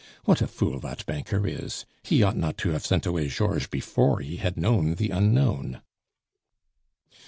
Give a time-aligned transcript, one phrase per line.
[0.25, 1.85] What a fool that banker is!
[2.01, 5.79] He ought not to have sent away Georges before he had known the unknown!"